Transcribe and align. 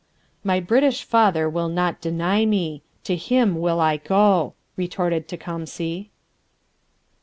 'My 0.43 0.59
British 0.59 1.03
father 1.03 1.47
will 1.47 1.69
not 1.69 2.01
deny 2.01 2.43
me; 2.43 2.81
to 3.03 3.15
him 3.15 3.59
will 3.59 3.79
I 3.79 3.97
go,' 3.97 4.55
retorted 4.75 5.27
Tecumseh. 5.27 6.05